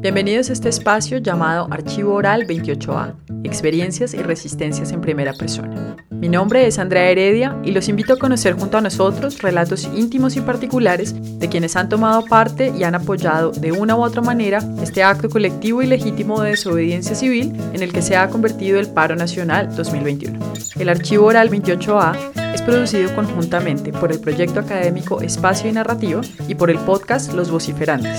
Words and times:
Bienvenidos 0.00 0.50
a 0.50 0.52
este 0.52 0.68
espacio 0.68 1.18
llamado 1.18 1.66
Archivo 1.70 2.14
Oral 2.14 2.46
28A, 2.46 3.14
Experiencias 3.44 4.12
y 4.14 4.18
Resistencias 4.18 4.92
en 4.92 5.00
Primera 5.00 5.32
Persona. 5.32 5.96
Mi 6.14 6.28
nombre 6.28 6.66
es 6.66 6.78
Andrea 6.78 7.10
Heredia 7.10 7.56
y 7.64 7.72
los 7.72 7.88
invito 7.88 8.14
a 8.14 8.18
conocer 8.18 8.54
junto 8.54 8.78
a 8.78 8.80
nosotros 8.80 9.42
relatos 9.42 9.84
íntimos 9.94 10.36
y 10.36 10.40
particulares 10.40 11.14
de 11.38 11.48
quienes 11.48 11.76
han 11.76 11.88
tomado 11.88 12.24
parte 12.24 12.72
y 12.76 12.84
han 12.84 12.94
apoyado 12.94 13.50
de 13.50 13.72
una 13.72 13.96
u 13.96 14.02
otra 14.02 14.22
manera 14.22 14.60
este 14.82 15.02
acto 15.02 15.28
colectivo 15.28 15.82
y 15.82 15.86
legítimo 15.86 16.40
de 16.40 16.50
desobediencia 16.50 17.14
civil 17.14 17.52
en 17.72 17.82
el 17.82 17.92
que 17.92 18.02
se 18.02 18.16
ha 18.16 18.28
convertido 18.28 18.78
el 18.78 18.88
paro 18.88 19.16
nacional 19.16 19.74
2021. 19.74 20.38
El 20.78 20.88
Archivo 20.88 21.26
Oral 21.26 21.50
28A 21.50 22.54
es 22.54 22.62
producido 22.62 23.14
conjuntamente 23.14 23.92
por 23.92 24.12
el 24.12 24.20
proyecto 24.20 24.60
académico 24.60 25.20
Espacio 25.20 25.68
y 25.68 25.72
Narrativa 25.72 26.20
y 26.48 26.54
por 26.54 26.70
el 26.70 26.78
podcast 26.78 27.32
Los 27.32 27.50
Vociferantes. 27.50 28.18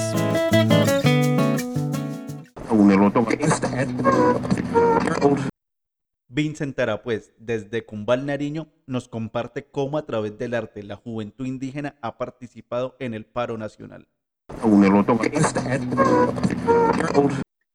Vincent 6.28 6.76
Tarapuez, 6.76 7.34
desde 7.38 7.86
Cumbal 7.86 8.26
Nariño, 8.26 8.72
nos 8.88 9.08
comparte 9.08 9.68
cómo 9.68 9.98
a 9.98 10.06
través 10.06 10.38
del 10.38 10.54
arte 10.54 10.84
la 10.84 10.96
juventud 10.96 11.46
indígena 11.46 11.98
ha 12.02 12.18
participado 12.18 12.96
en 13.00 13.14
el 13.14 13.26
paro 13.26 13.58
nacional. 13.58 14.08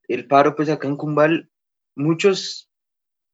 El 0.09 0.27
paro, 0.27 0.57
pues 0.57 0.69
acá 0.69 0.89
en 0.89 0.97
Cumbal, 0.97 1.51
muchos 1.95 2.71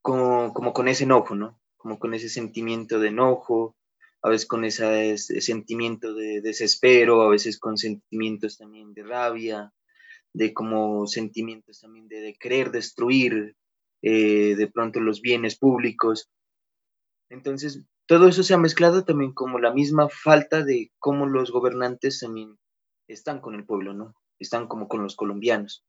como, 0.03 0.53
como 0.53 0.73
con 0.73 0.89
ese 0.89 1.05
enojo, 1.05 1.35
¿no? 1.35 1.59
Como 1.77 1.99
con 1.99 2.15
ese 2.15 2.29
sentimiento 2.29 3.01
de 3.01 3.09
enojo, 3.09 3.77
a 4.23 4.29
veces 4.29 4.47
con 4.47 4.65
ese, 4.65 5.17
sentimiento 5.17 6.15
de 6.15 6.41
desespero, 6.41 7.23
a 7.23 7.29
veces 7.29 7.59
con 7.59 7.79
sentimientos 7.79 8.59
también 8.59 8.93
de 8.93 9.05
rabia, 9.05 9.73
de 10.33 10.53
como 10.53 11.07
sentimientos 11.07 11.81
también 11.81 12.09
de, 12.09 12.37
querer 12.39 12.71
destruir 12.71 13.57
eh, 14.03 14.55
de 14.57 14.67
pronto 14.69 15.01
los 15.01 15.21
bienes 15.21 15.57
públicos. 15.57 16.29
Entonces, 17.29 17.85
todo 18.07 18.29
eso 18.29 18.43
se 18.43 18.55
ha 18.55 18.59
mezclado 18.59 19.05
también 19.05 19.33
como 19.33 19.59
la 19.59 19.73
misma 19.73 20.09
falta 20.09 20.63
de 20.63 20.93
cómo 20.99 21.27
los 21.27 21.51
gobernantes 21.51 22.21
también 22.21 22.57
están 23.09 23.41
con 23.41 23.55
el 23.55 23.65
pueblo, 23.65 23.95
¿no? 23.95 24.15
Están 24.39 24.69
como 24.69 24.89
con 24.89 25.03
los 25.03 25.17
colombianos. 25.17 25.85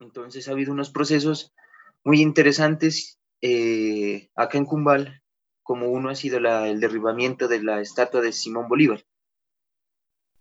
Entonces 0.00 0.48
ha 0.48 0.52
habido 0.52 0.72
unos 0.72 0.90
procesos 0.90 1.52
muy 2.04 2.20
interesantes 2.20 3.18
eh, 3.40 4.30
acá 4.34 4.58
en 4.58 4.64
Cumbal, 4.64 5.22
como 5.62 5.90
uno 5.90 6.08
ha 6.08 6.14
sido 6.14 6.38
el 6.38 6.80
derribamiento 6.80 7.46
de 7.46 7.62
la 7.62 7.80
estatua 7.80 8.20
de 8.20 8.32
Simón 8.32 8.68
Bolívar. 8.68 9.04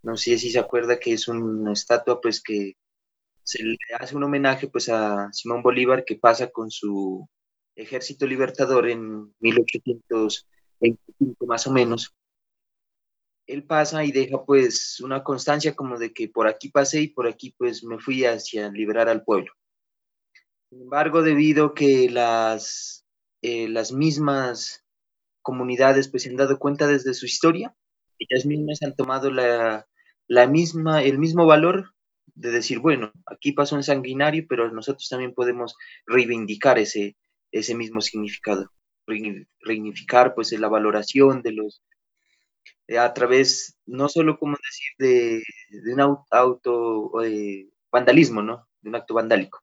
No 0.04 0.16
sé 0.16 0.38
si 0.38 0.52
se 0.52 0.60
acuerda 0.60 1.00
que 1.00 1.14
es 1.14 1.28
una 1.28 1.74
estatua 1.74 2.22
pues 2.22 2.42
que 2.42 2.78
se 3.48 3.64
le 3.64 3.78
hace 3.98 4.16
un 4.16 4.24
homenaje 4.24 4.68
pues 4.68 4.90
a 4.90 5.32
Simón 5.32 5.64
Bolívar 5.64 6.04
que 6.04 6.18
pasa 6.18 6.50
con 6.50 6.70
su 6.70 7.30
ejército 7.76 8.28
libertador 8.28 8.90
en 8.90 9.34
1825 9.40 11.46
más 11.46 11.66
o 11.66 11.72
menos. 11.72 12.14
Él 13.46 13.64
pasa 13.64 14.04
y 14.04 14.12
deja 14.12 14.44
pues 14.44 15.00
una 15.00 15.24
constancia 15.24 15.76
como 15.76 15.98
de 15.98 16.12
que 16.12 16.28
por 16.28 16.50
aquí 16.50 16.70
pasé 16.70 17.04
y 17.04 17.08
por 17.08 17.26
aquí 17.26 17.56
pues 17.58 17.86
me 17.86 18.00
fui 18.00 18.26
hacia 18.26 18.70
liberar 18.70 19.08
al 19.08 19.24
pueblo. 19.24 19.54
Sin 20.70 20.82
embargo, 20.82 21.22
debido 21.22 21.74
que 21.74 22.10
las, 22.10 23.06
eh, 23.42 23.70
las 23.70 23.94
mismas 23.94 24.84
comunidades 25.42 26.10
pues 26.10 26.24
se 26.24 26.30
han 26.30 26.36
dado 26.36 26.60
cuenta 26.60 26.86
desde 26.86 27.14
su 27.14 27.26
historia, 27.26 27.74
ellas 28.20 28.46
mismas 28.46 28.84
han 28.84 28.94
tomado 28.94 29.32
la, 29.32 29.88
la 30.28 30.48
misma, 30.48 31.02
el 31.02 31.18
mismo 31.18 31.46
valor 31.46 31.94
de 32.36 32.52
decir, 32.52 32.80
bueno, 32.80 33.12
aquí 33.26 33.52
pasó 33.52 33.76
un 33.76 33.84
sanguinario, 33.84 34.46
pero 34.48 34.72
nosotros 34.72 35.08
también 35.10 35.34
podemos 35.34 35.76
reivindicar 36.06 36.78
ese, 36.80 37.18
ese 37.52 37.76
mismo 37.76 38.02
significado, 38.02 38.72
reivindicar 39.62 40.36
pues 40.36 40.52
la 40.54 40.68
valoración 40.68 41.42
de 41.42 41.54
los, 41.54 41.82
eh, 42.88 42.98
a 42.98 43.14
través, 43.14 43.78
no 43.86 44.10
solo 44.10 44.38
como 44.38 44.58
decir, 44.58 44.94
de, 44.98 45.94
un 45.94 46.18
auto, 46.32 47.24
eh, 47.24 47.70
vandalismo, 47.92 48.42
¿no? 48.42 48.68
De 48.82 48.90
un 48.90 48.96
acto 48.96 49.14
vandálico, 49.14 49.62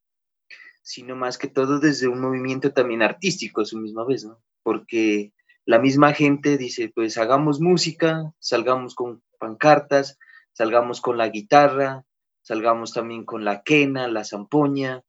sino 0.83 1.17
más 1.17 1.39
que 1.39 1.49
todo 1.49 1.79
desde 1.79 2.09
un 2.09 2.21
movimiento 2.21 2.73
también 2.73 3.03
artístico 3.03 3.61
a 3.63 3.67
su 3.67 3.79
misma 3.79 4.05
vez, 4.05 4.25
¿no? 4.25 4.43
Porque 4.63 5.33
la 5.65 5.79
misma 5.79 6.13
gente 6.13 6.59
dice, 6.59 6.91
pues 6.95 7.17
hagamos 7.17 7.61
música, 7.61 8.33
salgamos 8.39 8.95
con 8.95 9.23
pancartas, 9.39 10.19
salgamos 10.53 11.01
con 11.01 11.17
la 11.17 11.29
guitarra, 11.29 12.05
salgamos 12.45 12.93
también 12.93 13.25
con 13.25 13.45
la 13.45 13.63
quena, 13.63 14.07
la 14.07 14.25
zampoña, 14.25 15.03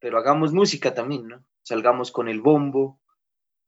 pero 0.00 0.18
hagamos 0.18 0.52
música 0.52 0.92
también, 0.92 1.28
¿no? 1.28 1.46
Salgamos 1.62 2.12
con 2.12 2.28
el 2.28 2.42
bombo. 2.42 3.00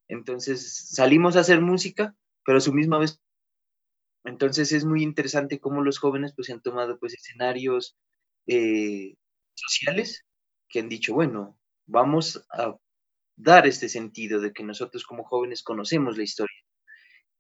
Entonces 0.09 0.91
salimos 0.91 1.37
a 1.37 1.41
hacer 1.41 1.61
música, 1.61 2.15
pero 2.45 2.59
a 2.59 2.61
su 2.61 2.73
misma 2.73 2.99
vez. 2.99 3.21
Entonces 4.25 4.73
es 4.73 4.85
muy 4.85 5.03
interesante 5.03 5.61
cómo 5.61 5.83
los 5.83 5.99
jóvenes 5.99 6.35
pues 6.35 6.51
han 6.51 6.61
tomado 6.61 6.99
pues 6.99 7.15
escenarios 7.15 7.97
eh, 8.49 9.15
sociales 9.55 10.27
que 10.69 10.81
han 10.81 10.89
dicho, 10.89 11.15
bueno, 11.15 11.59
vamos 11.87 12.45
a 12.51 12.77
dar 13.37 13.67
este 13.67 13.89
sentido 13.89 14.41
de 14.41 14.53
que 14.53 14.65
nosotros 14.65 15.05
como 15.05 15.23
jóvenes 15.23 15.63
conocemos 15.63 16.17
la 16.17 16.25
historia 16.25 16.61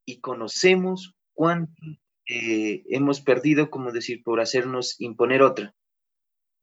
y 0.04 0.20
conocemos 0.20 1.16
cuánto 1.34 1.72
eh, 2.28 2.82
hemos 2.88 3.20
perdido, 3.20 3.70
como 3.70 3.92
decir, 3.92 4.22
por 4.24 4.40
hacernos 4.40 5.00
imponer 5.00 5.42
otra. 5.42 5.74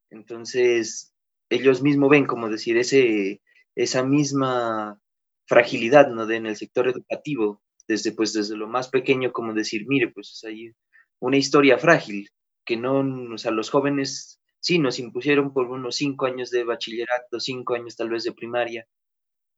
Entonces, 0.10 1.14
ellos 1.50 1.82
mismos 1.82 2.10
ven, 2.10 2.26
como 2.26 2.50
decir, 2.50 2.78
ese, 2.78 3.42
esa 3.76 4.04
misma 4.04 5.00
fragilidad 5.48 6.10
¿no? 6.10 6.26
de, 6.26 6.38
en 6.38 6.46
el 6.48 6.56
sector 6.58 6.88
educativo, 6.88 7.62
desde, 7.88 8.12
pues, 8.12 8.34
desde 8.34 8.56
lo 8.58 8.68
más 8.68 8.90
pequeño, 8.90 9.32
como 9.32 9.54
decir, 9.54 9.86
mire, 9.88 10.10
pues 10.12 10.42
hay 10.46 10.72
una 11.20 11.38
historia 11.38 11.78
frágil, 11.78 12.30
que 12.66 12.78
no, 12.78 13.00
o 13.34 13.38
sea, 13.38 13.52
los 13.52 13.70
jóvenes 13.70 14.40
sí 14.60 14.80
nos 14.80 15.00
impusieron 15.00 15.54
por 15.54 15.70
unos 15.70 15.96
cinco 15.96 16.26
años 16.26 16.50
de 16.50 16.64
bachillerato, 16.64 17.40
cinco 17.40 17.76
años 17.76 17.96
tal 17.96 18.10
vez 18.10 18.24
de 18.24 18.34
primaria, 18.34 18.88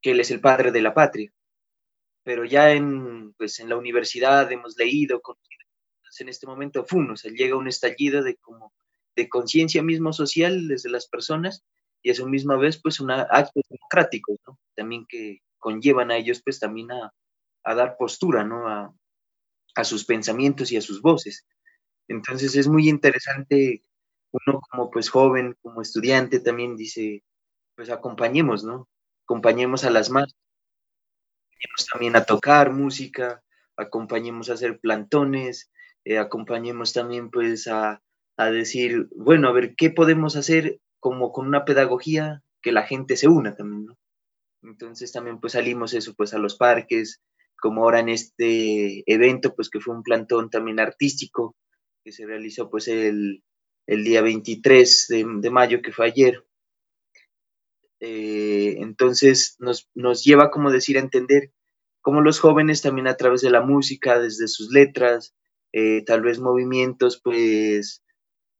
que 0.01 0.11
él 0.11 0.19
es 0.19 0.31
el 0.31 0.41
padre 0.41 0.71
de 0.71 0.81
la 0.81 0.94
patria. 0.94 1.31
Pero 2.23 2.45
ya 2.45 2.73
en, 2.73 3.33
pues, 3.33 3.59
en 3.59 3.69
la 3.69 3.77
universidad 3.77 4.51
hemos 4.51 4.75
leído, 4.77 5.21
conocido 5.21 5.64
en 6.21 6.29
este 6.29 6.47
momento, 6.47 6.85
¡fum! 6.85 7.11
O 7.11 7.17
sea, 7.17 7.31
llega 7.31 7.55
un 7.55 7.67
estallido 7.67 8.23
de 8.23 8.35
como 8.37 8.73
de 9.15 9.29
conciencia 9.29 9.81
mismo 9.81 10.11
social 10.13 10.67
desde 10.67 10.89
las 10.89 11.07
personas 11.07 11.63
y 12.01 12.11
a 12.11 12.15
su 12.15 12.27
misma 12.27 12.57
vez, 12.57 12.79
pues, 12.81 12.99
un 12.99 13.11
actos 13.11 13.63
democráticos, 13.69 14.37
¿no? 14.45 14.59
También 14.75 15.05
que 15.07 15.39
conllevan 15.57 16.11
a 16.11 16.17
ellos, 16.17 16.41
pues, 16.43 16.59
también 16.59 16.91
a, 16.91 17.11
dar 17.63 17.97
postura, 17.97 18.43
¿no? 18.43 18.67
A, 18.67 18.93
a 19.75 19.83
sus 19.83 20.05
pensamientos 20.05 20.71
y 20.71 20.77
a 20.77 20.81
sus 20.81 21.01
voces. 21.01 21.45
Entonces 22.07 22.55
es 22.55 22.67
muy 22.67 22.89
interesante, 22.89 23.83
uno 24.31 24.61
como 24.61 24.91
pues 24.91 25.09
joven, 25.09 25.57
como 25.61 25.81
estudiante 25.81 26.39
también 26.39 26.75
dice, 26.75 27.23
pues 27.75 27.89
acompañemos, 27.89 28.63
¿no? 28.63 28.87
Acompañemos 29.23 29.83
a 29.83 29.89
las 29.89 30.09
más, 30.09 30.35
acompañemos 31.49 31.87
también 31.91 32.15
a 32.15 32.25
tocar 32.25 32.71
música, 32.71 33.43
acompañemos 33.75 34.49
a 34.49 34.53
hacer 34.53 34.79
plantones, 34.79 35.71
eh, 36.05 36.17
acompañemos 36.17 36.93
también 36.93 37.29
pues 37.29 37.67
a, 37.67 38.01
decir, 38.38 39.07
bueno, 39.16 39.47
a 39.47 39.51
ver, 39.53 39.75
¿qué 39.75 39.89
podemos 39.89 40.35
hacer 40.35 40.79
como 41.05 41.31
con 41.31 41.45
una 41.45 41.66
pedagogía 41.66 42.41
que 42.66 42.71
la 42.71 42.81
gente 42.81 43.16
se 43.16 43.27
una 43.27 43.55
también. 43.55 43.95
Entonces 44.63 45.11
también 45.11 45.39
pues 45.39 45.53
salimos 45.53 45.94
eso 45.94 46.15
pues 46.15 46.33
a 46.33 46.39
los 46.39 46.55
parques, 46.55 47.21
como 47.55 47.83
ahora 47.83 47.99
en 47.99 48.09
este 48.09 49.03
evento 49.05 49.53
pues 49.53 49.69
que 49.69 49.79
fue 49.79 49.95
un 49.95 50.01
plantón 50.01 50.49
también 50.49 50.79
artístico 50.79 51.55
que 52.03 52.11
se 52.11 52.25
realizó 52.25 52.71
pues 52.71 52.88
el, 52.88 53.44
día 53.85 54.24
23 54.24 55.06
de, 55.09 55.50
mayo 55.51 55.83
que 55.83 55.91
fue 55.91 56.07
ayer. 56.07 56.44
Eh, 58.00 58.77
entonces 58.80 59.57
nos, 59.59 59.91
nos 59.94 60.24
lleva 60.24 60.50
como 60.50 60.71
decir 60.71 60.97
a 60.97 61.01
entender 61.01 61.51
cómo 62.01 62.21
los 62.21 62.39
jóvenes 62.39 62.81
también 62.81 63.07
a 63.07 63.15
través 63.15 63.41
de 63.41 63.51
la 63.51 63.62
música, 63.62 64.19
desde 64.19 64.47
sus 64.47 64.71
letras, 64.71 65.35
eh, 65.77 66.06
tal 66.06 66.22
vez 66.22 66.39
movimientos 66.39 67.19
pues 67.22 68.01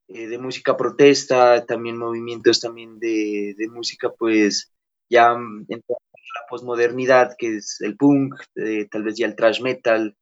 eh, 0.10 0.28
de 0.28 0.38
música 0.38 0.76
protesta, 0.76 1.66
también 1.66 1.96
movimientos 1.96 2.60
también 2.60 3.00
de, 3.00 3.56
música 3.72 4.12
pues 4.12 4.74
ya 5.10 5.32
en 5.32 5.66
la 5.88 6.48
posmodernidad 6.50 7.38
que 7.38 7.56
es 7.56 7.80
el 7.80 7.96
punk, 7.96 8.36
eh, 8.56 8.90
tal 8.92 9.04
vez 9.04 9.16
ya 9.16 9.28
el 9.28 9.36
thrash 9.38 9.62
metal, 9.62 10.18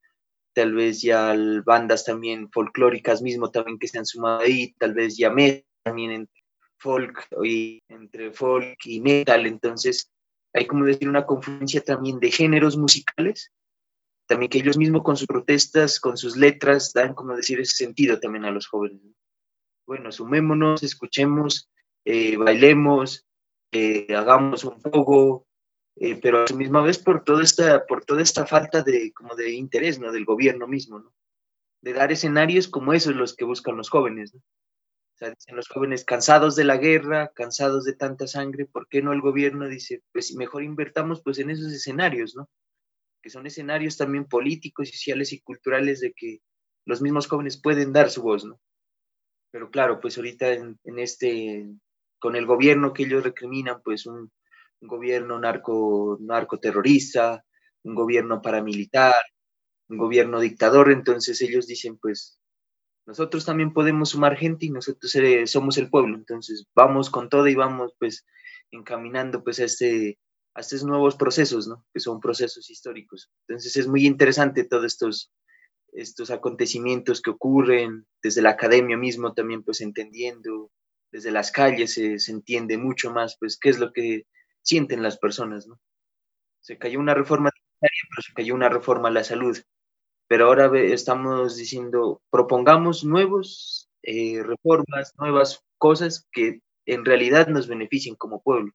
tal 0.54 0.76
vez 0.76 1.02
ya 1.02 1.36
bandas 1.66 2.06
también 2.06 2.52
folclóricas 2.52 3.24
mismo 3.24 3.50
también 3.50 3.80
que 3.80 3.88
se 3.88 3.98
han 3.98 4.06
sumado 4.06 4.42
ahí, 4.42 4.76
tal 4.78 4.94
vez 4.94 5.18
ya 5.18 5.32
metal 5.32 5.66
también 5.82 6.30
folk 6.78 7.28
entre 7.90 8.32
folk 8.34 8.78
y 8.86 9.02
metal, 9.02 9.48
entonces 9.48 10.12
hay 10.54 10.68
como 10.68 10.86
decir 10.86 11.10
una 11.10 11.26
confluencia 11.26 11.82
también 11.82 12.20
de 12.20 12.30
géneros 12.30 12.78
musicales 12.78 13.52
también 14.28 14.50
que 14.50 14.60
ellos 14.60 14.78
mismos 14.78 15.04
con 15.04 15.18
sus 15.18 15.28
protestas, 15.28 16.00
con 16.00 16.18
sus 16.18 16.38
letras, 16.38 16.94
dan 16.94 17.14
como 17.14 17.36
decir 17.36 17.60
ese 17.60 17.76
sentido 17.76 18.20
también 18.20 18.46
a 18.46 18.52
los 18.52 18.68
jóvenes. 18.68 19.02
bueno, 19.86 20.12
sumémonos, 20.12 20.82
escuchemos, 20.82 21.70
eh, 22.06 22.38
bailemos, 22.38 23.26
eh, 23.72 24.08
hagamos 24.16 24.64
un 24.64 24.82
poco, 24.82 25.46
eh, 25.98 26.20
pero 26.22 26.40
a 26.44 26.46
la 26.50 26.56
misma 26.56 26.82
vez 26.82 26.98
por 27.00 27.24
toda 27.24 27.44
esta, 27.44 27.86
por 27.86 28.06
toda 28.06 28.22
esta 28.22 28.46
falta 28.46 28.82
de, 28.82 29.12
como 29.14 29.36
de 29.36 29.52
interés, 29.52 30.00
¿no? 30.00 30.12
Del 30.12 30.26
gobierno 30.26 30.68
mismo, 30.68 31.00
¿no? 31.00 31.14
De 31.82 31.94
dar 31.94 32.12
escenarios 32.12 32.68
como 32.68 32.94
esos 32.94 33.16
los 33.16 33.36
que 33.36 33.46
buscan 33.46 33.76
los 33.76 33.90
jóvenes, 33.90 34.34
¿no? 34.34 34.40
O 34.40 35.18
sea, 35.18 35.30
dicen 35.32 35.56
los 35.56 35.68
jóvenes 35.68 36.06
cansados 36.06 36.56
de 36.56 36.64
la 36.64 36.78
guerra, 36.78 37.32
cansados 37.36 37.84
de 37.84 37.94
tanta 37.94 38.26
sangre, 38.26 38.66
¿por 38.66 38.88
qué 38.88 39.02
no 39.02 39.12
el 39.12 39.22
gobierno 39.22 39.68
dice, 39.68 40.02
pues 40.12 40.34
mejor 40.36 40.64
invertamos 40.64 41.22
pues 41.22 41.40
en 41.40 41.50
esos 41.50 41.72
escenarios, 41.72 42.36
¿no? 42.36 42.50
Que 43.24 43.32
son 43.32 43.48
escenarios 43.48 43.98
también 43.98 44.26
políticos, 44.26 44.90
sociales 44.90 45.34
y 45.34 45.40
culturales 45.40 46.02
de 46.02 46.14
que 46.14 46.40
los 46.86 47.02
mismos 47.02 47.28
jóvenes 47.28 47.60
pueden 47.60 47.94
dar 47.94 48.12
su 48.12 48.22
voz, 48.22 48.46
¿no? 48.46 48.60
Pero 49.52 49.72
claro, 49.72 50.00
pues 50.00 50.18
ahorita 50.18 50.52
en, 50.52 50.78
en 50.84 51.00
este, 51.00 51.66
con 52.20 52.36
el 52.36 52.46
gobierno 52.46 52.94
que 52.94 53.04
ellos 53.04 53.24
recriminan, 53.24 53.82
pues 53.84 54.06
un, 54.06 54.32
gobierno 54.88 55.40
narco, 55.40 56.18
narcoterrorista, 56.22 57.44
un 57.84 57.96
gobierno 57.96 58.42
paramilitar, 58.42 59.16
un 59.90 59.98
gobierno 59.98 60.40
dictador, 60.40 60.92
entonces 60.92 61.42
ellos 61.42 61.68
dicen, 61.68 61.98
pues 61.98 62.40
nosotros 63.06 63.46
también 63.46 63.74
podemos 63.74 64.10
sumar 64.10 64.38
gente 64.38 64.66
y 64.66 64.70
nosotros 64.70 65.14
somos 65.46 65.78
el 65.78 65.90
pueblo, 65.90 66.16
entonces 66.16 66.66
vamos 66.76 67.10
con 67.10 67.30
todo 67.30 67.48
y 67.48 67.56
vamos 67.56 67.94
pues 68.00 68.26
encaminando 68.72 69.44
pues 69.44 69.60
a, 69.60 69.66
este, 69.66 70.18
a 70.56 70.62
estos 70.62 70.84
nuevos 70.84 71.16
procesos, 71.16 71.68
¿no? 71.68 71.86
Que 71.94 72.00
son 72.00 72.20
procesos 72.20 72.70
históricos. 72.70 73.30
Entonces 73.48 73.76
es 73.78 73.88
muy 73.88 74.06
interesante 74.06 74.64
todos 74.64 74.86
estos, 74.86 75.32
estos 75.92 76.32
acontecimientos 76.32 77.22
que 77.22 77.32
ocurren 77.32 78.06
desde 78.22 78.42
la 78.42 78.52
academia 78.52 78.98
mismo 78.98 79.34
también 79.34 79.64
pues 79.64 79.82
entendiendo, 79.82 80.72
desde 81.12 81.32
las 81.32 81.52
calles 81.52 81.94
se, 81.94 82.18
entiende 82.32 82.78
mucho 82.78 83.12
más 83.12 83.38
pues 83.40 83.58
qué 83.58 83.70
es 83.70 83.80
lo 83.80 83.92
que 83.94 84.26
sienten 84.62 85.04
las 85.04 85.18
personas, 85.18 85.68
¿no? 85.68 85.80
Se 86.62 86.78
cayó 86.78 87.00
una 87.00 87.14
reforma 87.14 87.52
pero 87.80 88.22
se 88.22 88.34
cayó 88.34 88.56
una 88.56 88.70
reforma 88.70 89.10
la 89.10 89.24
salud. 89.24 89.58
Pero 90.28 90.46
ahora 90.46 90.72
estamos 90.80 91.58
diciendo, 91.58 92.22
propongamos 92.30 93.04
nuevos 93.04 93.90
eh, 94.04 94.42
reformas, 94.42 95.14
nuevas 95.18 95.64
cosas 95.78 96.28
que 96.32 96.62
en 96.86 97.06
realidad 97.06 97.48
nos 97.48 97.68
beneficien 97.68 98.16
como 98.16 98.42
pueblo. 98.42 98.72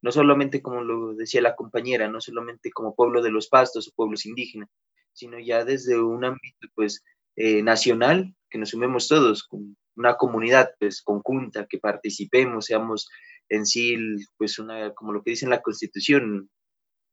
No 0.00 0.12
solamente 0.12 0.62
como 0.62 0.82
lo 0.82 1.14
decía 1.14 1.42
la 1.42 1.56
compañera, 1.56 2.08
no 2.08 2.20
solamente 2.20 2.70
como 2.70 2.94
pueblo 2.94 3.22
de 3.22 3.30
los 3.30 3.48
pastos 3.48 3.88
o 3.88 3.92
pueblos 3.94 4.26
indígenas, 4.26 4.68
sino 5.12 5.38
ya 5.38 5.64
desde 5.64 6.00
un 6.00 6.24
ámbito 6.24 6.68
pues 6.74 7.02
eh, 7.36 7.62
nacional, 7.62 8.34
que 8.50 8.58
nos 8.58 8.70
sumemos 8.70 9.08
todos, 9.08 9.44
con 9.44 9.76
una 9.96 10.16
comunidad 10.16 10.70
pues 10.78 11.02
conjunta, 11.02 11.66
que 11.66 11.78
participemos, 11.78 12.66
seamos 12.66 13.08
en 13.48 13.66
sí, 13.66 13.96
pues 14.36 14.58
una, 14.58 14.92
como 14.94 15.12
lo 15.12 15.22
que 15.22 15.30
dice 15.30 15.46
en 15.46 15.50
la 15.50 15.62
Constitución, 15.62 16.50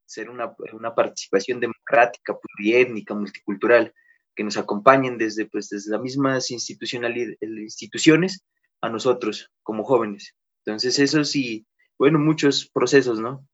ser 0.06 0.30
una, 0.30 0.54
una 0.74 0.94
participación 0.94 1.60
democrática, 1.60 2.38
pluriétnica, 2.38 3.16
multicultural, 3.16 3.94
que 4.36 4.44
nos 4.44 4.58
acompañen 4.58 5.18
desde, 5.18 5.46
pues, 5.48 5.70
desde 5.70 5.92
las 5.92 6.02
mismas 6.02 6.52
instituciones 6.52 8.46
a 8.82 8.90
nosotros 8.90 9.52
como 9.64 9.84
jóvenes. 9.84 10.36
Entonces, 10.66 11.00
eso 11.00 11.24
sí, 11.24 11.66
bueno, 11.97 12.19
muchos 12.19 12.69
procesos, 12.69 13.19
¿no? 13.19 13.47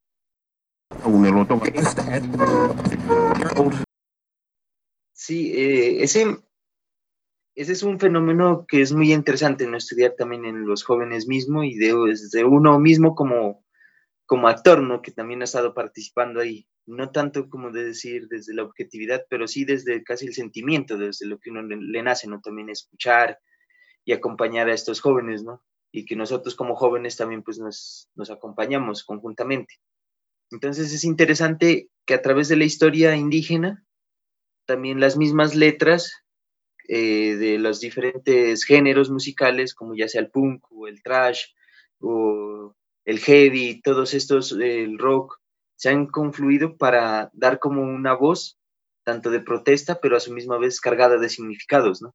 Sí, 5.14 5.54
eh, 5.56 6.04
ese, 6.04 6.38
ese 7.56 7.72
es 7.74 7.84
un 7.84 8.00
fenómeno 8.00 8.66
que 8.68 8.82
es 8.82 8.92
muy 8.92 9.14
interesante 9.14 9.68
no 9.68 9.78
estudiar 9.78 10.16
también 10.18 10.46
en 10.46 10.66
los 10.66 10.84
jóvenes 10.84 11.28
mismos 11.28 11.66
y 11.66 11.78
de, 11.78 11.94
desde 12.08 12.44
uno 12.44 12.80
mismo 12.80 13.14
como, 13.14 13.64
como 14.26 14.48
actor, 14.48 14.82
¿no? 14.82 15.02
Que 15.02 15.12
también 15.12 15.42
ha 15.42 15.46
estado 15.46 15.74
participando 15.74 16.40
ahí. 16.40 16.68
No 16.88 17.12
tanto 17.12 17.50
como 17.50 17.72
de 17.72 17.84
decir 17.84 18.28
desde 18.30 18.54
la 18.56 18.64
objetividad, 18.64 19.26
pero 19.30 19.48
sí 19.48 19.66
desde 19.66 20.04
casi 20.04 20.26
el 20.26 20.34
sentimiento, 20.34 20.98
desde 20.98 21.28
lo 21.28 21.40
que 21.40 21.52
uno 21.52 21.62
le, 21.62 22.02
nace, 22.02 22.28
¿no? 22.28 22.42
También 22.42 22.70
escuchar 22.70 23.38
y 24.04 24.14
acompañar 24.14 24.70
a 24.70 24.74
estos 24.74 25.00
jóvenes, 25.00 25.44
¿no? 25.44 25.64
Y 25.92 26.06
que 26.06 26.16
nosotros 26.16 26.56
como 26.56 26.76
jóvenes 26.76 27.18
también 27.18 27.44
pues 27.44 27.60
nos, 27.60 28.10
nos 28.16 28.30
acompañamos 28.32 29.04
conjuntamente. 29.04 29.76
Entonces 30.52 30.94
es 30.94 31.04
interesante 31.04 31.90
que 32.06 32.14
a 32.14 32.22
través 32.22 32.48
de 32.50 32.58
la 32.58 32.66
historia 32.66 33.16
indígena, 33.16 33.86
también 34.66 35.00
las 35.00 35.18
mismas 35.18 35.56
letras 35.56 36.24
eh, 36.88 37.36
de 37.36 37.58
los 37.58 37.80
diferentes 37.80 38.66
géneros 38.66 39.10
musicales, 39.10 39.74
como 39.74 39.96
ya 39.96 40.08
sea 40.08 40.22
el 40.22 40.30
punk 40.30 40.66
o 40.72 40.88
el 40.88 41.02
trash 41.04 41.46
o 42.00 42.76
el 43.06 43.20
heavy, 43.20 43.82
todos 43.82 44.14
estos, 44.14 44.52
el 44.52 44.98
rock, 44.98 45.40
se 45.76 45.90
han 45.90 46.08
confluido 46.08 46.78
para 46.78 47.32
dar 47.34 47.60
como 47.60 47.82
una 47.82 48.14
voz, 48.14 48.60
tanto 49.04 49.32
de 49.32 49.40
protesta, 49.40 50.00
pero 50.02 50.18
a 50.18 50.20
su 50.20 50.34
misma 50.34 50.58
vez 50.58 50.80
cargada 50.80 51.18
de 51.18 51.30
significados, 51.30 52.02
¿no? 52.02 52.14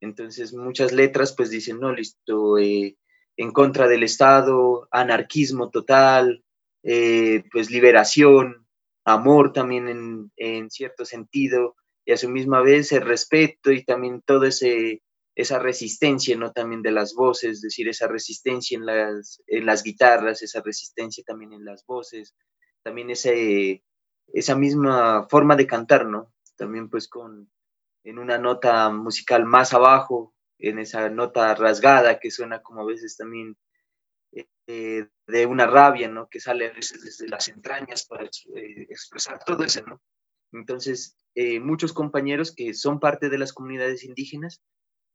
Entonces 0.00 0.54
muchas 0.54 0.92
letras 0.92 1.34
pues 1.36 1.50
dicen, 1.50 1.80
no, 1.80 1.92
listo, 1.92 2.58
eh, 2.58 2.96
en 3.36 3.52
contra 3.52 3.88
del 3.88 4.02
Estado, 4.02 4.88
anarquismo 4.90 5.70
total, 5.70 6.44
eh, 6.82 7.44
pues 7.50 7.70
liberación, 7.70 8.66
amor 9.04 9.52
también 9.52 9.88
en, 9.88 10.32
en 10.36 10.70
cierto 10.70 11.04
sentido, 11.04 11.76
y 12.04 12.12
a 12.12 12.16
su 12.16 12.28
misma 12.28 12.60
vez 12.60 12.92
el 12.92 13.02
respeto 13.02 13.72
y 13.72 13.84
también 13.84 14.22
toda 14.24 14.48
esa 14.48 15.58
resistencia, 15.58 16.36
¿no? 16.36 16.52
También 16.52 16.82
de 16.82 16.90
las 16.90 17.14
voces, 17.14 17.52
es 17.52 17.60
decir, 17.62 17.88
esa 17.88 18.06
resistencia 18.06 18.76
en 18.76 18.86
las, 18.86 19.42
en 19.46 19.66
las 19.66 19.82
guitarras, 19.82 20.42
esa 20.42 20.60
resistencia 20.60 21.24
también 21.26 21.52
en 21.52 21.64
las 21.64 21.84
voces, 21.86 22.34
también 22.82 23.10
ese, 23.10 23.82
esa 24.32 24.54
misma 24.54 25.26
forma 25.28 25.56
de 25.56 25.66
cantar, 25.66 26.06
¿no? 26.06 26.32
También 26.56 26.90
pues 26.90 27.08
con, 27.08 27.50
en 28.04 28.18
una 28.18 28.38
nota 28.38 28.90
musical 28.90 29.46
más 29.46 29.72
abajo, 29.72 30.33
en 30.58 30.78
esa 30.78 31.08
nota 31.10 31.54
rasgada 31.54 32.18
que 32.20 32.30
suena 32.30 32.62
como 32.62 32.82
a 32.82 32.86
veces 32.86 33.16
también 33.16 33.56
eh, 34.66 35.06
de 35.26 35.46
una 35.46 35.66
rabia, 35.66 36.08
¿no? 36.08 36.28
Que 36.28 36.40
sale 36.40 36.68
a 36.68 36.72
veces 36.72 37.02
desde 37.04 37.28
las 37.28 37.48
entrañas 37.48 38.06
para 38.06 38.24
eh, 38.24 38.86
expresar 38.88 39.42
todo 39.44 39.64
eso, 39.64 39.82
¿no? 39.86 40.00
Entonces, 40.54 41.16
eh, 41.34 41.60
muchos 41.60 41.92
compañeros 41.92 42.54
que 42.54 42.74
son 42.74 43.00
parte 43.00 43.28
de 43.28 43.38
las 43.38 43.52
comunidades 43.52 44.04
indígenas 44.04 44.62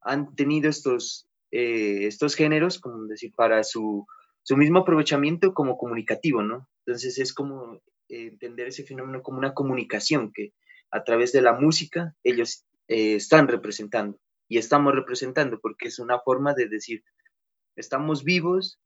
han 0.01 0.35
tenido 0.35 0.69
estos, 0.69 1.27
eh, 1.51 2.05
estos 2.07 2.35
géneros, 2.35 2.79
como 2.79 3.05
decir, 3.05 3.33
para 3.35 3.63
su, 3.63 4.05
su, 4.43 4.57
mismo 4.57 4.79
aprovechamiento 4.79 5.53
como 5.53 5.77
comunicativo, 5.77 6.43
¿no? 6.43 6.67
Entonces 6.85 7.17
es 7.19 7.33
como 7.33 7.75
eh, 8.09 8.27
entender 8.27 8.67
ese 8.67 8.83
fenómeno 8.83 9.23
como 9.23 9.37
una 9.37 9.53
comunicación 9.53 10.31
que 10.33 10.53
a 10.91 11.03
través 11.03 11.31
de 11.31 11.41
la 11.41 11.53
música 11.53 12.15
ellos 12.23 12.65
están 12.87 13.47
representando 13.47 14.19
y 14.49 14.57
estamos 14.57 14.93
representando 14.93 15.59
porque 15.61 15.87
es 15.87 15.99
una 15.99 16.19
forma 16.19 16.53
de 16.53 16.67
decir, 16.67 17.03
estamos 17.77 18.23
vivos, 18.25 18.81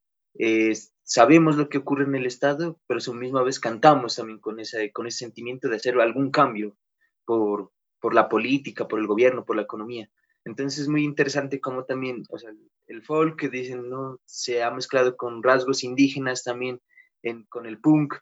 sabemos 1.03 1.55
lo 1.55 1.69
que 1.69 1.79
ocurre 1.79 2.03
en 2.03 2.15
el 2.15 2.25
Estado, 2.25 2.79
pero 2.85 2.99
a 2.99 3.01
su 3.01 3.13
misma 3.13 3.41
vez 3.41 3.59
cantamos 3.59 4.15
también 4.15 4.39
con, 4.39 4.59
esa, 4.59 4.77
con 4.93 5.07
ese 5.07 5.19
sentimiento 5.19 5.69
de 5.69 5.77
hacer 5.77 5.99
algún 5.99 6.29
cambio 6.29 6.77
por, 7.25 7.71
por 7.99 8.13
la 8.13 8.29
política, 8.29 8.87
por 8.87 8.99
el 8.99 9.07
gobierno, 9.07 9.45
por 9.45 9.55
la 9.55 9.63
economía. 9.63 10.09
Entonces 10.45 10.81
es 10.81 10.87
muy 10.89 11.03
interesante 11.05 11.61
cómo 11.61 11.85
también, 11.85 12.23
o 12.29 12.37
sea, 12.37 12.51
el 12.87 13.01
folk 13.01 13.39
que 13.39 13.49
dicen, 13.49 13.89
¿no? 13.89 14.19
Se 14.25 14.61
ha 14.61 14.71
mezclado 14.71 15.15
con 15.15 15.41
rasgos 15.41 15.85
indígenas 15.85 16.43
también 16.43 16.81
en, 17.21 17.45
con 17.45 17.65
el 17.65 17.79
punk. 17.79 18.15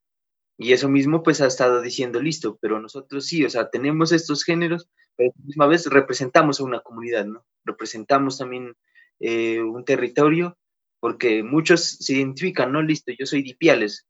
Y 0.61 0.73
eso 0.73 0.89
mismo 0.89 1.23
pues 1.23 1.41
ha 1.41 1.47
estado 1.47 1.81
diciendo, 1.81 2.21
listo, 2.21 2.59
pero 2.61 2.79
nosotros 2.79 3.25
sí, 3.25 3.43
o 3.43 3.49
sea, 3.49 3.71
tenemos 3.71 4.11
estos 4.11 4.43
géneros, 4.43 4.87
pero 5.15 5.31
a 5.31 5.33
la 5.35 5.45
misma 5.47 5.65
vez 5.65 5.87
representamos 5.87 6.59
a 6.59 6.63
una 6.63 6.81
comunidad, 6.81 7.25
¿no? 7.25 7.43
Representamos 7.65 8.37
también 8.37 8.75
eh, 9.19 9.59
un 9.59 9.83
territorio, 9.85 10.59
porque 10.99 11.41
muchos 11.41 11.81
se 11.81 12.13
identifican, 12.13 12.71
¿no? 12.71 12.83
Listo, 12.83 13.11
yo 13.17 13.25
soy 13.25 13.41
Dipiales, 13.41 14.05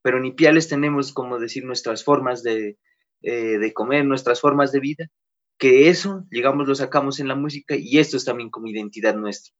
pero 0.00 0.16
en 0.16 0.24
Ipiales 0.24 0.66
tenemos, 0.66 1.12
como 1.12 1.38
decir, 1.38 1.66
nuestras 1.66 2.04
formas 2.04 2.42
de, 2.42 2.78
eh, 3.20 3.58
de 3.58 3.72
comer, 3.74 4.06
nuestras 4.06 4.40
formas 4.40 4.72
de 4.72 4.80
vida, 4.80 5.08
que 5.58 5.90
eso, 5.90 6.24
digamos, 6.30 6.66
lo 6.66 6.74
sacamos 6.74 7.20
en 7.20 7.28
la 7.28 7.34
música 7.34 7.76
y 7.76 7.98
esto 7.98 8.16
es 8.16 8.24
también 8.24 8.48
como 8.48 8.66
identidad 8.66 9.14
nuestra. 9.14 9.52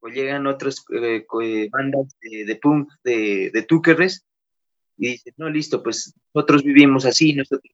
O 0.00 0.08
llegan 0.08 0.46
otras 0.46 0.82
eh, 0.90 1.26
eh, 1.42 1.68
bandas 1.70 2.16
de, 2.22 2.56
punk, 2.56 2.88
de, 3.04 3.50
de 3.52 3.62
túqueres, 3.64 4.24
y 4.98 5.12
dicen, 5.12 5.34
no, 5.36 5.48
listo, 5.48 5.82
pues 5.82 6.14
nosotros 6.34 6.62
vivimos 6.64 7.06
así, 7.06 7.32
nosotros 7.32 7.72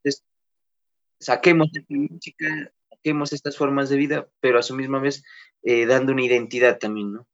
saquemos 1.18 1.70
esta 1.74 1.94
música, 1.94 2.72
saquemos 2.90 3.32
estas 3.32 3.56
formas 3.56 3.88
de 3.88 3.96
vida, 3.96 4.28
pero 4.40 4.58
a 4.58 4.62
su 4.62 4.76
misma 4.76 5.00
vez 5.00 5.24
dando 5.88 6.12
una 6.12 6.24
identidad 6.24 6.78
también, 6.78 7.14
¿no? 7.14 7.26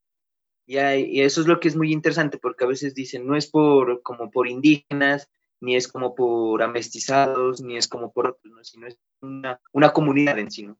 Y, 0.66 0.78
y, 0.78 1.22
eso 1.22 1.40
es 1.40 1.48
lo 1.48 1.58
que 1.58 1.66
es 1.66 1.74
muy 1.74 1.92
interesante, 1.92 2.38
porque 2.38 2.62
a 2.62 2.68
veces 2.68 2.94
dicen, 2.94 3.26
no 3.26 3.34
es 3.34 3.50
por 3.50 4.02
como 4.02 4.30
por 4.30 4.46
indígenas, 4.46 5.28
ni 5.60 5.76
es 5.76 5.88
como 5.88 6.14
por 6.14 6.62
amestizados, 6.62 7.60
ni 7.60 7.76
es 7.76 7.88
como 7.88 8.12
por 8.12 8.28
otros, 8.28 8.68
sino 8.68 8.86
es 8.86 8.96
una, 9.20 9.60
una, 9.72 9.92
comunidad 9.92 10.38
en 10.38 10.50
sí, 10.50 10.62
¿no? 10.62 10.78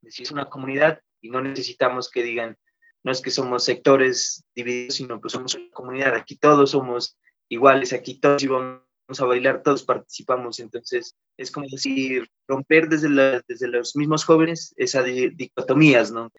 Decir, 0.00 0.24
es 0.24 0.32
una 0.32 0.48
comunidad 0.48 1.00
y 1.20 1.30
no 1.30 1.40
necesitamos 1.40 2.10
que 2.10 2.22
digan, 2.22 2.56
no 3.04 3.12
es 3.12 3.20
que 3.20 3.30
somos 3.30 3.64
sectores 3.64 4.44
divididos, 4.54 4.94
sino 4.94 5.20
que 5.20 5.28
somos 5.28 5.54
una 5.54 5.70
comunidad, 5.70 6.14
aquí 6.14 6.36
todos 6.36 6.70
somos 6.70 7.16
iguales, 7.48 7.92
aquí 7.92 8.18
todos 8.18 8.42
íbamos 8.42 8.80
a 9.18 9.24
bailar, 9.24 9.62
todos 9.62 9.84
participamos, 9.84 10.60
entonces 10.60 11.14
es 11.36 11.50
como 11.50 11.66
decir, 11.70 12.28
romper 12.48 12.88
desde, 12.88 13.08
desde 13.46 13.68
los 13.68 13.96
mismos 13.96 14.24
jóvenes 14.24 14.74
esa 14.76 15.02
dicotomías, 15.02 16.12
¿no? 16.12 16.30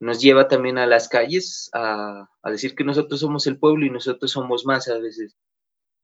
Nos 0.00 0.20
lleva 0.20 0.48
también 0.48 0.76
a 0.78 0.86
las 0.86 1.08
calles 1.08 1.70
a, 1.72 2.28
a, 2.42 2.50
decir 2.50 2.74
que 2.74 2.84
nosotros 2.84 3.20
somos 3.20 3.46
el 3.46 3.58
pueblo 3.58 3.86
y 3.86 3.90
nosotros 3.90 4.30
somos 4.30 4.66
más 4.66 4.88
a 4.88 4.98
veces 4.98 5.36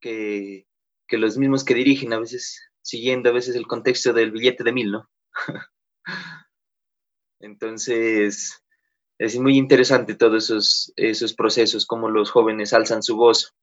que, 0.00 0.66
que 1.06 1.18
los 1.18 1.37
mismos 1.37 1.64
que 1.64 1.75
dirigen, 1.75 2.12
a 2.14 2.18
veces 2.18 2.70
siguiendo 2.82 3.28
a 3.30 3.32
veces 3.32 3.56
el 3.56 3.66
contexto 3.66 4.12
del 4.12 4.30
billete 4.30 4.64
de 4.64 4.73
mil, 4.73 4.92
¿no? 4.92 5.11
Entonces, 7.40 8.60
es 9.21 9.39
muy 9.39 9.59
interesante 9.59 10.15
todos 10.15 10.45
esos, 10.45 10.95
esos 10.97 11.35
procesos, 11.35 11.85
como 11.85 12.09
los 12.09 12.31
jóvenes 12.31 12.73
alzan 12.73 13.03
su 13.03 13.17
voz 13.17 13.55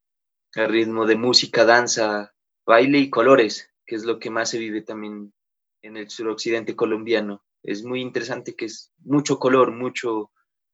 al 0.54 0.70
ritmo 0.70 1.08
de 1.08 1.16
música, 1.16 1.66
danza, 1.66 2.36
baile 2.64 3.00
y 3.00 3.10
colores, 3.10 3.74
que 3.84 3.96
es 3.96 4.06
lo 4.06 4.20
que 4.20 4.30
más 4.30 4.52
se 4.52 4.60
vive 4.60 4.84
también 4.84 5.34
en 5.82 5.98
el 5.98 6.12
suroccidente 6.12 6.76
colombiano. 6.76 7.44
Es 7.64 7.84
muy 7.84 8.02
interesante 8.02 8.56
que 8.56 8.66
es 8.66 8.92
mucho 9.00 9.40
color, 9.40 9.72
mucho, 9.72 10.30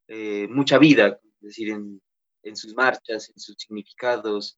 eh, 0.09 0.49
mucha 0.49 0.77
vida, 0.79 1.17
es 1.23 1.41
decir, 1.41 1.69
en, 1.69 2.01
en, 2.43 2.57
sus 2.57 2.75
marchas, 2.75 3.29
en 3.29 3.39
sus 3.39 3.55
significados, 3.57 4.57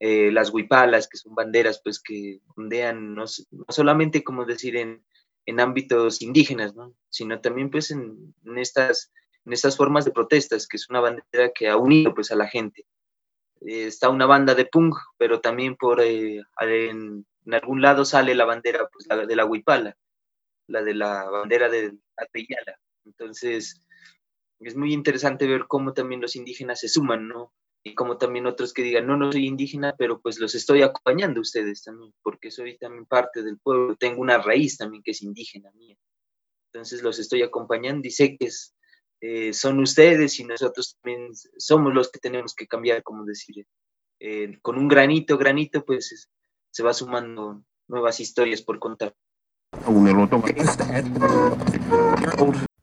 eh, 0.00 0.32
las 0.32 0.48
huipalas, 0.48 1.08
que 1.08 1.18
son 1.18 1.34
banderas 1.34 1.82
pues 1.84 2.00
que 2.00 2.40
ondean 2.56 3.14
no, 3.14 3.26
solamente 3.68 4.24
como 4.24 4.46
decir 4.46 4.76
en, 4.76 5.04
en 5.44 5.60
ámbitos 5.60 6.22
indígenas, 6.22 6.74
¿no? 6.74 6.94
sino 7.10 7.42
también 7.42 7.68
pues 7.68 7.90
en 7.90 8.32
estas 8.56 9.12
en 9.48 9.54
estas 9.54 9.78
formas 9.78 10.04
de 10.04 10.10
protestas, 10.10 10.68
que 10.68 10.76
es 10.76 10.90
una 10.90 11.00
bandera 11.00 11.50
que 11.54 11.68
ha 11.68 11.76
unido 11.78 12.14
pues 12.14 12.30
a 12.30 12.36
la 12.36 12.46
gente. 12.46 12.84
Eh, 13.62 13.86
está 13.86 14.10
una 14.10 14.26
banda 14.26 14.54
de 14.54 14.66
punk, 14.66 14.94
pero 15.16 15.40
también 15.40 15.74
por 15.74 16.02
eh, 16.02 16.42
en, 16.60 17.26
algún 17.50 17.80
lado 17.80 18.04
sale 18.04 18.34
la 18.34 18.44
bandera 18.44 18.90
pues 18.92 19.08
de 19.26 19.36
la 19.36 19.46
huipala, 19.46 19.96
la 20.66 20.82
de 20.82 20.92
la 20.92 21.24
bandera 21.30 21.70
de 21.70 21.96
Ateyala. 22.14 22.78
Entonces, 23.06 23.80
es 24.60 24.76
muy 24.76 24.92
interesante 24.92 25.46
ver 25.46 25.64
cómo 25.66 25.94
también 25.94 26.20
los 26.20 26.36
indígenas 26.36 26.80
se 26.80 26.90
suman, 26.90 27.26
¿no? 27.26 27.54
Y 27.82 27.94
como 27.94 28.18
también 28.18 28.46
otros 28.46 28.74
que 28.74 28.82
digan, 28.82 29.06
no, 29.06 29.16
no 29.16 29.32
soy 29.32 29.46
indígena, 29.46 29.94
pero 29.96 30.20
pues 30.20 30.38
los 30.38 30.54
estoy 30.54 30.82
acompañando 30.82 31.40
ustedes 31.40 31.82
también, 31.84 32.12
porque 32.22 32.50
soy 32.50 32.76
también 32.76 33.06
parte 33.06 33.42
del 33.42 33.58
pueblo, 33.58 33.96
tengo 33.96 34.20
una 34.20 34.36
raíz 34.36 34.76
también 34.76 35.02
que 35.02 35.12
es 35.12 35.22
indígena 35.22 35.70
mía. 35.72 35.96
Entonces 36.70 37.02
los 37.02 37.18
estoy 37.18 37.40
acompañando 37.40 38.06
y 38.06 38.10
sé 38.10 38.36
que 38.36 38.44
es, 38.44 38.74
eh, 39.20 39.52
son 39.52 39.80
ustedes 39.80 40.38
y 40.38 40.44
nosotros 40.44 40.96
también 41.02 41.32
somos 41.58 41.92
los 41.92 42.10
que 42.10 42.20
tenemos 42.20 42.54
que 42.54 42.66
cambiar, 42.66 43.02
como 43.02 43.24
decir, 43.24 43.66
eh, 44.20 44.58
con 44.62 44.78
un 44.78 44.88
granito, 44.88 45.36
granito, 45.38 45.84
pues 45.84 46.28
se 46.70 46.82
va 46.82 46.92
sumando 46.92 47.62
nuevas 47.88 48.20
historias 48.20 48.62
por 48.62 48.78
contar. 48.78 49.14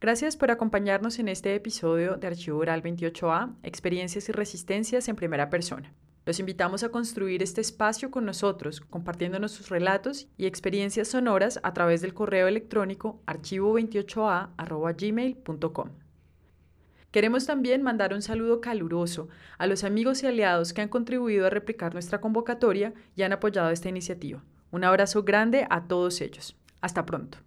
Gracias 0.02 0.36
por 0.38 0.52
acompañarnos 0.52 1.18
en 1.20 1.30
este 1.30 1.56
episodio 1.56 2.18
de 2.18 2.28
Archivo 2.28 2.60
Oral 2.60 2.84
28A, 2.84 3.56
Experiencias 3.64 4.30
y 4.30 4.34
Resistencias 4.34 5.08
en 5.08 5.16
Primera 5.16 5.50
Persona. 5.50 5.94
Los 6.26 6.40
invitamos 6.40 6.84
a 6.84 6.90
construir 6.90 7.42
este 7.44 7.62
espacio 7.62 8.12
con 8.12 8.26
nosotros, 8.26 8.82
compartiéndonos 8.82 9.52
sus 9.52 9.70
relatos 9.70 10.28
y 10.38 10.48
experiencias 10.48 11.08
sonoras 11.08 11.62
a 11.64 11.74
través 11.74 12.02
del 12.02 12.14
correo 12.14 12.48
electrónico 12.48 13.22
archivo28a.gmail.com. 13.28 16.05
Queremos 17.16 17.46
también 17.46 17.82
mandar 17.82 18.14
un 18.14 18.22
saludo 18.22 18.60
caluroso 18.60 19.30
a 19.58 19.68
los 19.68 19.86
amigos 19.86 20.22
y 20.22 20.28
aliados 20.28 20.74
que 20.74 20.82
han 20.82 20.90
contribuido 20.90 21.46
a 21.46 21.50
replicar 21.50 21.94
nuestra 21.94 22.20
convocatoria 22.20 22.94
y 23.16 23.22
han 23.22 23.32
apoyado 23.32 23.70
esta 23.70 23.88
iniciativa. 23.88 24.44
Un 24.70 24.84
abrazo 24.84 25.24
grande 25.24 25.66
a 25.70 25.88
todos 25.88 26.20
ellos. 26.20 26.58
Hasta 26.82 27.06
pronto. 27.06 27.38